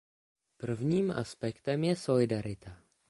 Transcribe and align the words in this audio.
Prvním 0.57 1.11
aspektem 1.11 1.83
je 1.83 1.95
solidarita. 1.95 2.81